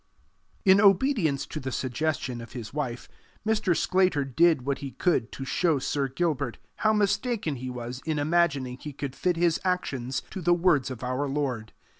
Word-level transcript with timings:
In 0.65 0.81
obedience 0.81 1.45
to 1.45 1.59
the 1.59 1.71
suggestion 1.71 2.41
of 2.41 2.53
his 2.53 2.73
wife, 2.73 3.07
Mr. 3.45 3.77
Sclater 3.77 4.25
did 4.25 4.63
what 4.63 4.79
he 4.79 4.89
could 4.93 5.31
to 5.33 5.45
show 5.45 5.77
Sir 5.77 6.07
Gilbert 6.07 6.57
how 6.77 6.91
mistaken 6.91 7.57
he 7.57 7.69
was 7.69 8.01
in 8.03 8.17
imagining 8.17 8.79
he 8.79 8.93
could 8.93 9.15
fit 9.15 9.35
his 9.37 9.59
actions 9.63 10.23
to 10.31 10.41
the 10.41 10.55
words 10.55 10.89
of 10.89 11.03
our 11.03 11.27
Lord. 11.27 11.71